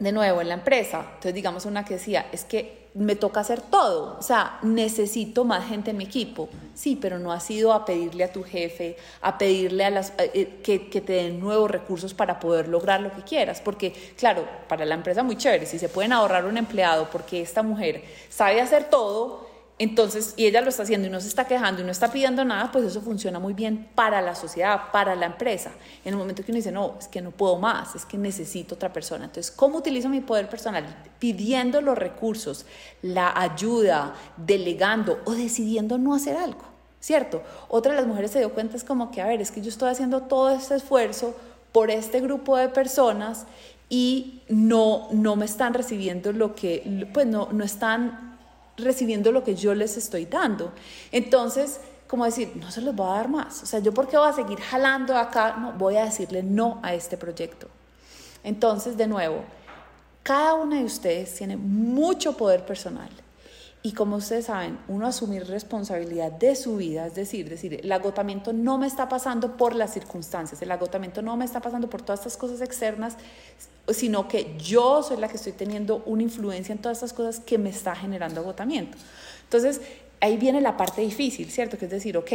de 0.00 0.10
nuevo, 0.10 0.40
en 0.40 0.48
la 0.48 0.54
empresa, 0.54 1.02
entonces 1.02 1.34
digamos 1.34 1.64
una 1.64 1.84
que 1.84 1.94
decía, 1.94 2.26
es 2.32 2.42
que 2.42 2.81
me 2.94 3.16
toca 3.16 3.40
hacer 3.40 3.62
todo, 3.62 4.18
o 4.18 4.22
sea, 4.22 4.58
necesito 4.62 5.44
más 5.44 5.66
gente 5.68 5.92
en 5.92 5.96
mi 5.96 6.04
equipo. 6.04 6.48
Sí, 6.74 6.98
pero 7.00 7.18
no 7.18 7.32
ha 7.32 7.40
sido 7.40 7.72
a 7.72 7.84
pedirle 7.84 8.24
a 8.24 8.32
tu 8.32 8.42
jefe, 8.42 8.96
a 9.20 9.38
pedirle 9.38 9.84
a 9.84 9.90
las, 9.90 10.10
eh, 10.18 10.30
eh, 10.34 10.60
que, 10.62 10.90
que, 10.90 11.00
te 11.00 11.14
den 11.14 11.40
nuevos 11.40 11.70
recursos 11.70 12.12
para 12.12 12.38
poder 12.38 12.68
lograr 12.68 13.00
lo 13.00 13.12
que 13.12 13.22
quieras, 13.22 13.60
porque 13.60 13.92
claro, 14.16 14.46
para 14.68 14.84
la 14.84 14.94
empresa 14.94 15.22
muy 15.22 15.36
chévere, 15.36 15.66
si 15.66 15.78
se 15.78 15.88
pueden 15.88 16.12
ahorrar 16.12 16.44
un 16.44 16.56
empleado 16.56 17.08
porque 17.10 17.40
esta 17.40 17.62
mujer 17.62 18.04
sabe 18.28 18.60
hacer 18.60 18.90
todo, 18.90 19.51
entonces, 19.82 20.34
y 20.36 20.46
ella 20.46 20.60
lo 20.60 20.68
está 20.68 20.84
haciendo 20.84 21.08
y 21.08 21.10
no 21.10 21.20
se 21.20 21.26
está 21.26 21.44
quejando 21.44 21.82
y 21.82 21.84
no 21.84 21.90
está 21.90 22.12
pidiendo 22.12 22.44
nada, 22.44 22.70
pues 22.70 22.84
eso 22.84 23.00
funciona 23.00 23.40
muy 23.40 23.52
bien 23.52 23.88
para 23.96 24.22
la 24.22 24.36
sociedad, 24.36 24.92
para 24.92 25.16
la 25.16 25.26
empresa. 25.26 25.72
En 26.04 26.12
el 26.12 26.18
momento 26.18 26.44
que 26.44 26.52
uno 26.52 26.56
dice, 26.58 26.70
no, 26.70 26.94
es 27.00 27.08
que 27.08 27.20
no 27.20 27.32
puedo 27.32 27.58
más, 27.58 27.96
es 27.96 28.04
que 28.04 28.16
necesito 28.16 28.76
otra 28.76 28.92
persona. 28.92 29.24
Entonces, 29.24 29.50
¿cómo 29.50 29.78
utilizo 29.78 30.08
mi 30.08 30.20
poder 30.20 30.48
personal? 30.48 30.84
Pidiendo 31.18 31.80
los 31.80 31.98
recursos, 31.98 32.64
la 33.02 33.32
ayuda, 33.36 34.14
delegando 34.36 35.18
o 35.24 35.32
decidiendo 35.32 35.98
no 35.98 36.14
hacer 36.14 36.36
algo, 36.36 36.62
¿cierto? 37.00 37.42
Otra 37.68 37.90
de 37.92 37.98
las 37.98 38.06
mujeres 38.06 38.30
se 38.30 38.38
dio 38.38 38.54
cuenta 38.54 38.76
es 38.76 38.84
como 38.84 39.10
que, 39.10 39.20
a 39.20 39.26
ver, 39.26 39.40
es 39.40 39.50
que 39.50 39.62
yo 39.62 39.68
estoy 39.68 39.90
haciendo 39.90 40.22
todo 40.22 40.50
este 40.50 40.76
esfuerzo 40.76 41.34
por 41.72 41.90
este 41.90 42.20
grupo 42.20 42.56
de 42.56 42.68
personas 42.68 43.46
y 43.88 44.42
no, 44.48 45.08
no 45.10 45.34
me 45.34 45.44
están 45.44 45.74
recibiendo 45.74 46.32
lo 46.32 46.54
que, 46.54 47.08
pues 47.12 47.26
no, 47.26 47.48
no 47.50 47.64
están 47.64 48.31
recibiendo 48.76 49.32
lo 49.32 49.44
que 49.44 49.54
yo 49.54 49.74
les 49.74 49.96
estoy 49.96 50.26
dando. 50.26 50.72
Entonces, 51.10 51.80
como 52.06 52.24
decir, 52.24 52.52
no 52.56 52.70
se 52.70 52.82
los 52.82 52.94
voy 52.94 53.06
a 53.06 53.14
dar 53.14 53.28
más. 53.28 53.62
O 53.62 53.66
sea, 53.66 53.80
yo 53.80 53.94
por 53.94 54.08
qué 54.08 54.16
voy 54.16 54.28
a 54.28 54.32
seguir 54.32 54.60
jalando 54.60 55.16
acá, 55.16 55.56
no, 55.56 55.72
voy 55.72 55.96
a 55.96 56.04
decirle 56.04 56.42
no 56.42 56.78
a 56.82 56.94
este 56.94 57.16
proyecto. 57.16 57.68
Entonces, 58.44 58.96
de 58.96 59.06
nuevo, 59.06 59.44
cada 60.22 60.54
una 60.54 60.76
de 60.76 60.84
ustedes 60.84 61.34
tiene 61.34 61.56
mucho 61.56 62.36
poder 62.36 62.64
personal. 62.66 63.08
Y 63.84 63.94
como 63.94 64.16
ustedes 64.16 64.46
saben, 64.46 64.78
uno 64.86 65.08
asumir 65.08 65.44
responsabilidad 65.48 66.30
de 66.30 66.54
su 66.54 66.76
vida, 66.76 67.06
es 67.06 67.16
decir, 67.16 67.48
decir, 67.48 67.80
el 67.82 67.90
agotamiento 67.90 68.52
no 68.52 68.78
me 68.78 68.86
está 68.86 69.08
pasando 69.08 69.56
por 69.56 69.74
las 69.74 69.92
circunstancias, 69.92 70.62
el 70.62 70.70
agotamiento 70.70 71.20
no 71.20 71.36
me 71.36 71.44
está 71.44 71.60
pasando 71.60 71.90
por 71.90 72.00
todas 72.00 72.20
estas 72.20 72.36
cosas 72.36 72.60
externas, 72.60 73.16
sino 73.88 74.28
que 74.28 74.56
yo 74.58 75.02
soy 75.02 75.16
la 75.16 75.28
que 75.28 75.36
estoy 75.36 75.52
teniendo 75.52 76.02
una 76.06 76.22
influencia 76.22 76.72
en 76.72 76.78
todas 76.78 76.98
estas 76.98 77.12
cosas 77.12 77.40
que 77.40 77.58
me 77.58 77.70
está 77.70 77.94
generando 77.94 78.40
agotamiento. 78.40 78.96
Entonces, 79.44 79.80
ahí 80.20 80.36
viene 80.36 80.60
la 80.60 80.76
parte 80.76 81.02
difícil, 81.02 81.50
¿cierto? 81.50 81.76
Que 81.76 81.86
es 81.86 81.90
decir, 81.90 82.16
ok, 82.16 82.32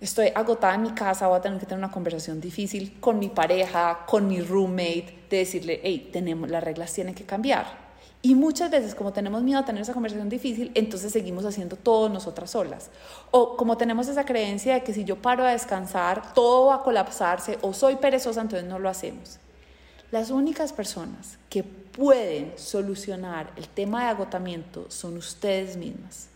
estoy 0.00 0.28
agotada 0.34 0.74
en 0.74 0.82
mi 0.82 0.90
casa, 0.90 1.28
voy 1.28 1.38
a 1.38 1.40
tener 1.40 1.58
que 1.58 1.66
tener 1.66 1.78
una 1.78 1.90
conversación 1.90 2.40
difícil 2.40 2.98
con 3.00 3.18
mi 3.18 3.28
pareja, 3.28 4.00
con 4.06 4.28
mi 4.28 4.40
roommate, 4.40 5.24
de 5.30 5.36
decirle, 5.38 5.80
hey, 5.82 6.10
tenemos, 6.12 6.50
las 6.50 6.62
reglas 6.62 6.92
tienen 6.92 7.14
que 7.14 7.24
cambiar. 7.24 7.84
Y 8.20 8.34
muchas 8.34 8.70
veces, 8.70 8.94
como 8.94 9.12
tenemos 9.12 9.42
miedo 9.42 9.60
a 9.60 9.64
tener 9.64 9.82
esa 9.82 9.92
conversación 9.92 10.30
difícil, 10.30 10.72
entonces 10.74 11.12
seguimos 11.12 11.44
haciendo 11.44 11.76
todo 11.76 12.08
nosotras 12.08 12.50
solas. 12.50 12.90
O 13.30 13.56
como 13.56 13.76
tenemos 13.76 14.08
esa 14.08 14.24
creencia 14.24 14.74
de 14.74 14.82
que 14.82 14.94
si 14.94 15.04
yo 15.04 15.16
paro 15.16 15.44
a 15.44 15.50
descansar, 15.50 16.32
todo 16.32 16.66
va 16.66 16.76
a 16.76 16.82
colapsarse, 16.82 17.58
o 17.60 17.74
soy 17.74 17.96
perezosa, 17.96 18.40
entonces 18.40 18.66
no 18.66 18.78
lo 18.78 18.88
hacemos. 18.88 19.38
Las 20.14 20.30
únicas 20.30 20.72
personas 20.72 21.38
que 21.50 21.64
pueden 21.64 22.52
solucionar 22.54 23.50
el 23.56 23.66
tema 23.66 24.04
de 24.04 24.10
agotamiento 24.10 24.88
son 24.88 25.16
ustedes 25.16 25.76
mismas. 25.76 26.28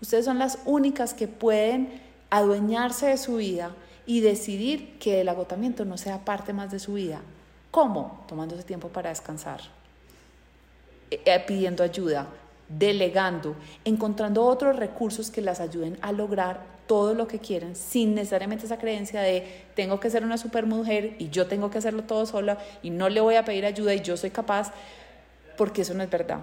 Ustedes 0.00 0.24
son 0.24 0.40
las 0.40 0.58
únicas 0.64 1.14
que 1.14 1.28
pueden 1.28 2.00
adueñarse 2.30 3.06
de 3.06 3.16
su 3.16 3.36
vida 3.36 3.76
y 4.06 4.22
decidir 4.22 4.98
que 4.98 5.20
el 5.20 5.28
agotamiento 5.28 5.84
no 5.84 5.98
sea 5.98 6.24
parte 6.24 6.52
más 6.52 6.72
de 6.72 6.80
su 6.80 6.94
vida. 6.94 7.20
¿Cómo? 7.70 8.24
Tomándose 8.26 8.64
tiempo 8.64 8.88
para 8.88 9.10
descansar, 9.10 9.60
eh, 11.12 11.20
eh, 11.24 11.44
pidiendo 11.46 11.84
ayuda, 11.84 12.26
delegando, 12.68 13.54
encontrando 13.84 14.44
otros 14.44 14.74
recursos 14.74 15.30
que 15.30 15.42
las 15.42 15.60
ayuden 15.60 15.96
a 16.02 16.10
lograr 16.10 16.58
todo 16.86 17.14
lo 17.14 17.26
que 17.26 17.38
quieren 17.38 17.76
sin 17.76 18.14
necesariamente 18.14 18.66
esa 18.66 18.78
creencia 18.78 19.20
de 19.20 19.64
tengo 19.74 20.00
que 20.00 20.10
ser 20.10 20.24
una 20.24 20.38
super 20.38 20.66
mujer 20.66 21.16
y 21.18 21.30
yo 21.30 21.46
tengo 21.46 21.70
que 21.70 21.78
hacerlo 21.78 22.04
todo 22.04 22.26
sola 22.26 22.58
y 22.82 22.90
no 22.90 23.08
le 23.08 23.20
voy 23.20 23.36
a 23.36 23.44
pedir 23.44 23.64
ayuda 23.64 23.94
y 23.94 24.00
yo 24.00 24.16
soy 24.16 24.30
capaz, 24.30 24.72
porque 25.56 25.82
eso 25.82 25.94
no 25.94 26.02
es 26.02 26.10
verdad. 26.10 26.40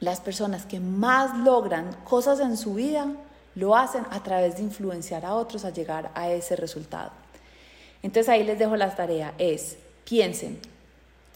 Las 0.00 0.20
personas 0.20 0.66
que 0.66 0.80
más 0.80 1.38
logran 1.38 1.92
cosas 2.04 2.40
en 2.40 2.56
su 2.56 2.74
vida 2.74 3.06
lo 3.54 3.76
hacen 3.76 4.04
a 4.10 4.22
través 4.22 4.56
de 4.56 4.62
influenciar 4.62 5.24
a 5.24 5.34
otros 5.34 5.64
a 5.64 5.70
llegar 5.70 6.10
a 6.14 6.30
ese 6.30 6.56
resultado. 6.56 7.10
Entonces 8.02 8.28
ahí 8.28 8.44
les 8.44 8.58
dejo 8.58 8.76
la 8.76 8.94
tarea, 8.94 9.32
es 9.38 9.78
piensen, 10.04 10.60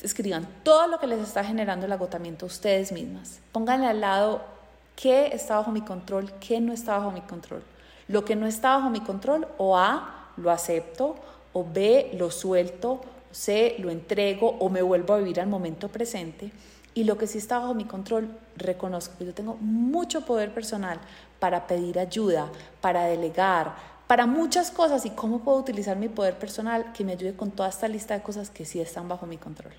escriban 0.03 0.47
todo 0.63 0.87
lo 0.87 0.99
que 0.99 1.07
les 1.07 1.21
está 1.21 1.45
generando 1.45 1.87
el 1.87 1.93
agotamiento 1.93 2.47
ustedes 2.47 2.93
mismas. 2.93 3.41
Pónganle 3.53 3.87
al 3.87 4.01
lado 4.01 4.43
qué 4.97 5.29
está 5.29 5.57
bajo 5.57 5.71
mi 5.71 5.81
control, 5.81 6.33
qué 6.41 6.61
no 6.61 6.73
está 6.73 6.99
bajo 6.99 7.11
mi 7.11 7.21
control. 7.23 7.63
Lo 8.09 8.25
que 8.25 8.37
no 8.37 8.47
está 8.47 8.77
bajo 8.77 8.91
mi 8.91 9.01
control, 9.01 9.47
o 9.59 9.77
A, 9.77 10.31
lo 10.39 10.51
acepto, 10.51 11.17
o 11.53 11.65
B, 11.65 12.11
lo 12.15 12.31
suelto, 12.31 13.03
C, 13.31 13.77
lo 13.79 13.91
entrego, 13.91 14.57
o 14.59 14.71
me 14.71 14.83
vuelvo 14.83 15.15
a 15.15 15.19
vivir 15.19 15.41
al 15.41 15.47
momento 15.47 15.89
presente. 15.89 16.51
Y 16.95 17.05
lo 17.05 17.19
que 17.19 17.27
sí 17.27 17.39
está 17.39 17.59
bajo 17.59 17.75
mi 17.75 17.85
control, 17.85 18.31
reconozco 18.57 19.19
que 19.19 19.27
yo 19.27 19.35
tengo 19.35 19.57
mucho 19.61 20.23
poder 20.23 20.53
personal 20.53 20.99
para 21.39 21.67
pedir 21.67 21.99
ayuda, 21.99 22.51
para 22.81 23.05
delegar, 23.05 23.77
para 24.07 24.27
muchas 24.27 24.71
cosas 24.71 25.05
y 25.05 25.11
cómo 25.11 25.41
puedo 25.41 25.59
utilizar 25.59 25.97
mi 25.97 26.09
poder 26.09 26.35
personal 26.39 26.93
que 26.93 27.05
me 27.05 27.13
ayude 27.13 27.37
con 27.37 27.51
toda 27.51 27.69
esta 27.69 27.89
lista 27.89 28.15
de 28.15 28.23
cosas 28.23 28.49
que 28.49 28.65
sí 28.65 28.81
están 28.81 29.07
bajo 29.07 29.27
mi 29.27 29.37
control. 29.37 29.75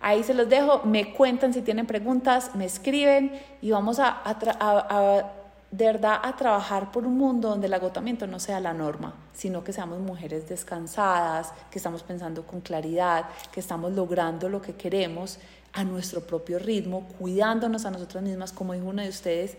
Ahí 0.00 0.22
se 0.22 0.32
los 0.32 0.48
dejo, 0.48 0.82
me 0.84 1.12
cuentan 1.12 1.52
si 1.52 1.60
tienen 1.60 1.86
preguntas, 1.86 2.54
me 2.54 2.64
escriben 2.64 3.38
y 3.60 3.72
vamos 3.72 3.98
a, 3.98 4.22
a 4.24 5.41
de 5.72 5.86
verdad 5.86 6.20
a 6.22 6.36
trabajar 6.36 6.92
por 6.92 7.06
un 7.06 7.16
mundo 7.16 7.48
donde 7.48 7.66
el 7.66 7.72
agotamiento 7.74 8.26
no 8.26 8.38
sea 8.38 8.60
la 8.60 8.74
norma, 8.74 9.14
sino 9.32 9.64
que 9.64 9.72
seamos 9.72 9.98
mujeres 10.00 10.46
descansadas, 10.46 11.52
que 11.70 11.78
estamos 11.78 12.02
pensando 12.02 12.46
con 12.46 12.60
claridad, 12.60 13.24
que 13.50 13.60
estamos 13.60 13.92
logrando 13.92 14.50
lo 14.50 14.60
que 14.60 14.74
queremos 14.74 15.38
a 15.72 15.82
nuestro 15.82 16.20
propio 16.20 16.58
ritmo, 16.58 17.08
cuidándonos 17.18 17.86
a 17.86 17.90
nosotras 17.90 18.22
mismas, 18.22 18.52
como 18.52 18.74
dijo 18.74 18.86
una 18.86 19.04
de 19.04 19.08
ustedes, 19.08 19.56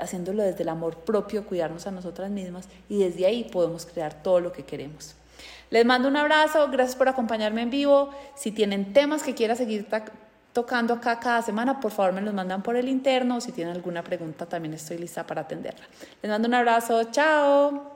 haciéndolo 0.00 0.42
desde 0.42 0.64
el 0.64 0.68
amor 0.68 0.96
propio, 0.96 1.46
cuidarnos 1.46 1.86
a 1.86 1.92
nosotras 1.92 2.28
mismas 2.28 2.68
y 2.88 2.98
desde 2.98 3.24
ahí 3.24 3.44
podemos 3.44 3.86
crear 3.86 4.24
todo 4.24 4.40
lo 4.40 4.50
que 4.50 4.64
queremos. 4.64 5.14
Les 5.70 5.86
mando 5.86 6.08
un 6.08 6.16
abrazo, 6.16 6.68
gracias 6.72 6.96
por 6.96 7.08
acompañarme 7.08 7.62
en 7.62 7.70
vivo. 7.70 8.10
Si 8.34 8.50
tienen 8.50 8.92
temas 8.92 9.22
que 9.22 9.36
quieran 9.36 9.56
seguir 9.56 9.86
tocando 10.52 10.94
acá 10.94 11.18
cada 11.20 11.42
semana, 11.42 11.80
por 11.80 11.90
favor 11.90 12.12
me 12.12 12.20
los 12.20 12.34
mandan 12.34 12.62
por 12.62 12.76
el 12.76 12.88
interno. 12.88 13.40
Si 13.40 13.52
tienen 13.52 13.74
alguna 13.74 14.02
pregunta, 14.02 14.46
también 14.46 14.74
estoy 14.74 14.98
lista 14.98 15.26
para 15.26 15.42
atenderla. 15.42 15.86
Les 16.22 16.30
mando 16.30 16.48
un 16.48 16.54
abrazo. 16.54 17.04
Chao. 17.10 17.89